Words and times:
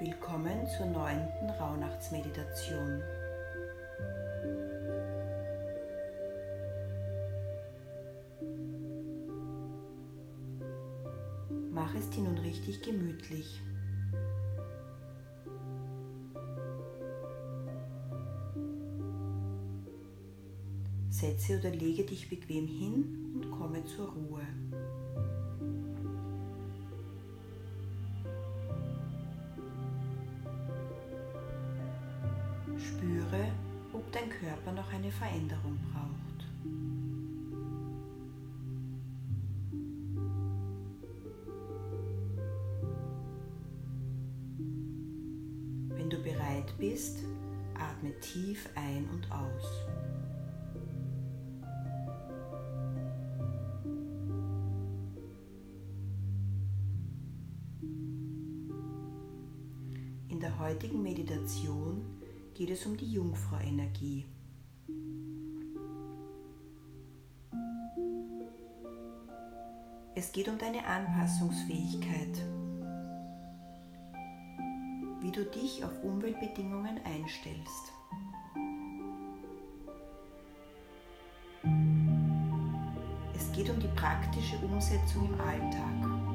Willkommen 0.00 0.64
zur 0.68 0.86
neunten 0.86 1.50
Rauhnachtsmeditation. 1.58 3.02
Mach 11.72 11.92
es 11.96 12.08
dir 12.10 12.22
nun 12.22 12.38
richtig 12.38 12.80
gemütlich. 12.82 13.60
Setze 21.10 21.58
oder 21.58 21.70
lege 21.70 22.04
dich 22.04 22.30
bequem 22.30 22.68
hin 22.68 23.32
und 23.34 23.50
komme 23.50 23.84
zur 23.84 24.12
Ruhe. 24.12 24.46
Spüre, 33.28 33.46
ob 33.92 34.10
dein 34.12 34.30
Körper 34.30 34.72
noch 34.72 34.90
eine 34.92 35.10
Veränderung 35.10 35.78
braucht. 35.92 36.46
Wenn 45.88 46.08
du 46.08 46.16
bereit 46.22 46.72
bist, 46.78 47.24
atme 47.74 48.18
tief 48.20 48.68
ein 48.74 49.06
und 49.10 49.30
aus. 49.30 49.64
In 60.28 60.40
der 60.40 60.58
heutigen 60.58 61.02
Meditation 61.02 62.17
geht 62.58 62.70
es 62.70 62.84
um 62.86 62.96
die 62.96 63.12
Jungfrau-Energie. 63.12 64.26
Es 70.16 70.32
geht 70.32 70.48
um 70.48 70.58
deine 70.58 70.84
Anpassungsfähigkeit, 70.84 72.36
wie 75.20 75.30
du 75.30 75.44
dich 75.44 75.84
auf 75.84 76.02
Umweltbedingungen 76.02 76.98
einstellst. 77.04 77.92
Es 83.36 83.52
geht 83.52 83.70
um 83.70 83.78
die 83.78 83.94
praktische 83.94 84.56
Umsetzung 84.66 85.32
im 85.32 85.40
Alltag. 85.40 86.27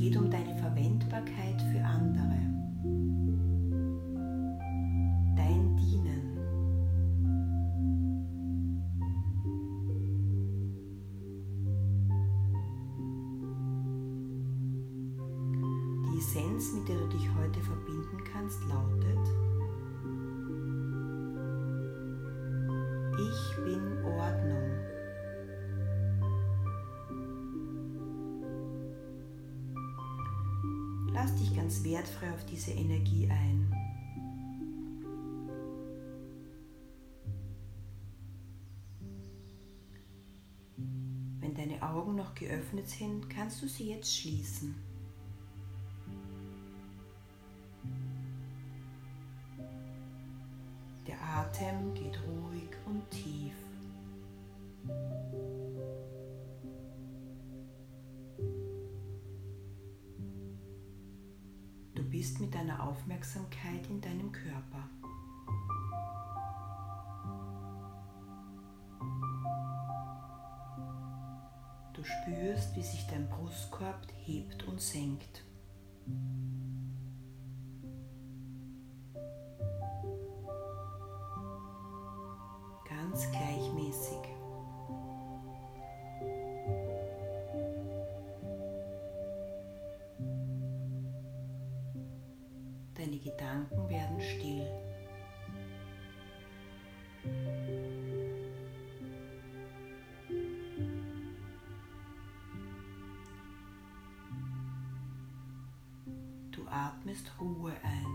Geht 0.00 0.16
um 0.16 0.30
deine 0.30 0.56
Verwendbarkeit 0.56 1.60
für 1.70 1.84
andere. 1.84 2.40
Dein 5.36 5.76
Dienen. 5.76 6.38
Die 16.06 16.18
Essenz, 16.18 16.72
mit 16.72 16.88
der 16.88 16.96
du 16.96 17.08
dich 17.08 17.28
heute 17.38 17.60
verbinden 17.60 18.24
kannst, 18.32 18.58
lautet, 18.70 19.49
Lass 31.22 31.34
dich 31.34 31.54
ganz 31.54 31.84
wertfrei 31.84 32.32
auf 32.32 32.46
diese 32.46 32.70
Energie 32.70 33.28
ein. 33.30 33.70
Wenn 41.40 41.54
deine 41.54 41.82
Augen 41.82 42.14
noch 42.14 42.34
geöffnet 42.34 42.88
sind, 42.88 43.28
kannst 43.28 43.60
du 43.60 43.68
sie 43.68 43.90
jetzt 43.90 44.16
schließen. 44.16 44.74
Der 51.06 51.20
Atem 51.20 51.92
geht 51.92 52.18
ruhig 52.26 52.70
und 52.86 53.10
tief. 53.10 53.29
Bist 62.10 62.40
mit 62.40 62.54
deiner 62.54 62.82
Aufmerksamkeit 62.82 63.86
in 63.88 64.00
deinem 64.00 64.32
Körper. 64.32 64.88
Du 71.92 72.02
spürst, 72.04 72.74
wie 72.76 72.82
sich 72.82 73.06
dein 73.08 73.28
Brustkorb 73.28 74.06
hebt 74.24 74.64
und 74.64 74.80
senkt. 74.80 75.44
Deine 93.20 93.36
Gedanken 93.36 93.88
werden 93.88 94.20
still. 94.20 94.66
Du 106.50 106.66
atmest 106.68 107.30
Ruhe 107.40 107.72
ein. 107.82 108.06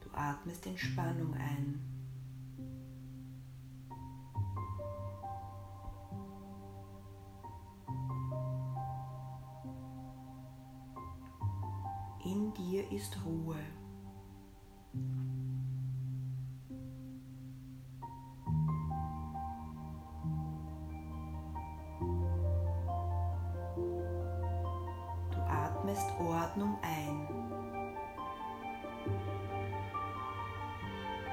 Du 0.00 0.10
atmest 0.12 0.66
Entspannung 0.66 1.34
ein. 1.34 1.89
Dir 12.56 12.90
ist 12.90 13.16
Ruhe. 13.24 13.56
Du 25.30 25.40
atmest 25.48 26.06
Ordnung 26.18 26.76
ein. 26.82 27.28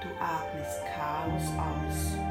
Du 0.02 0.10
atmest 0.22 0.81
Chaos 0.96 1.52
aus. 1.58 2.26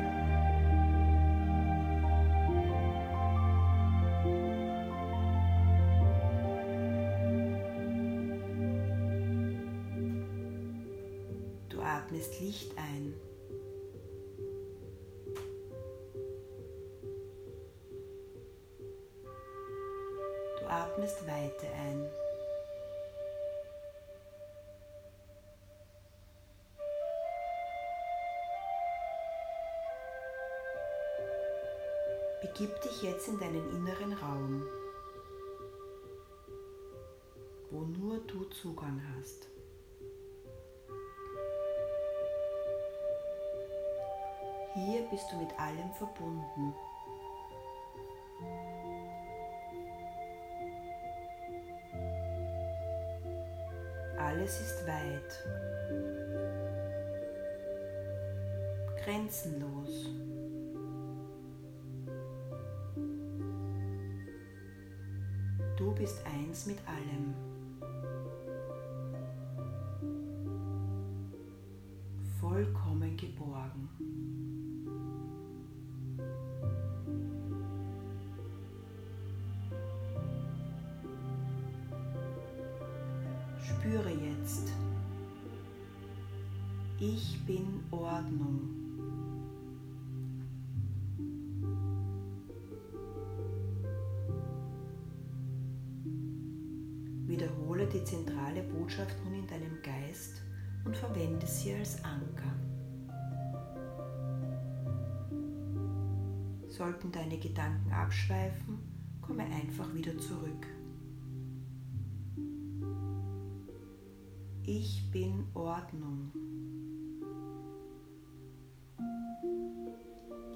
Atmest 12.17 12.41
Licht 12.41 12.73
ein. 12.79 13.15
Du 20.59 20.67
atmest 20.67 21.27
Weite 21.27 21.67
ein. 21.67 22.09
Begib 32.41 32.81
dich 32.81 33.03
jetzt 33.03 33.29
in 33.29 33.39
deinen 33.39 33.77
inneren 33.77 34.15
Raum, 34.15 34.67
wo 37.71 37.81
nur 37.81 38.21
du 38.21 38.45
Zugang 38.45 39.03
hast. 39.19 39.56
Hier 44.77 45.09
bist 45.11 45.33
du 45.33 45.39
mit 45.39 45.59
allem 45.59 45.91
verbunden. 45.95 46.75
Alles 54.19 54.61
ist 54.61 54.87
weit, 54.87 55.45
grenzenlos. 59.03 60.11
Du 65.79 65.95
bist 65.95 66.19
eins 66.27 66.67
mit 66.67 66.87
allem. 66.87 67.56
Ich 86.99 87.45
bin 87.45 87.81
Ordnung. 87.91 88.71
Wiederhole 97.27 97.87
die 97.87 98.03
zentrale 98.05 98.63
Botschaft 98.63 99.15
nun 99.25 99.35
in 99.41 99.47
deinem 99.47 99.83
Geist 99.83 100.43
und 100.85 100.97
verwende 100.97 101.47
sie 101.47 101.75
als 101.75 102.03
Anker. 102.03 102.55
Sollten 106.69 107.13
deine 107.13 107.39
Gedanken 107.39 107.93
abschweifen, 107.93 108.79
komme 109.21 109.45
einfach 109.45 109.93
wieder 109.95 110.17
zurück. 110.19 110.67
Ich 114.63 115.11
bin 115.11 115.45
Ordnung. 115.55 116.46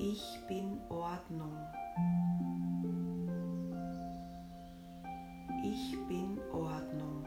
Ich 0.02 0.40
bin 0.48 0.80
Ordnung. 0.88 1.52
Ich 5.62 5.94
bin 6.08 6.38
Ordnung. 6.50 7.26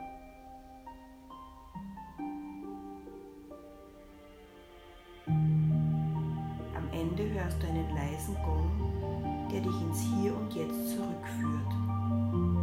Am 5.27 6.89
Ende 6.91 7.29
hörst 7.29 7.61
du 7.61 7.67
einen 7.67 7.95
leisen 7.95 8.35
Gong, 8.43 9.47
der 9.51 9.61
dich 9.61 9.81
ins 9.81 10.01
Hier 10.01 10.35
und 10.35 10.51
Jetzt 10.55 10.95
zurückführt. 10.95 12.62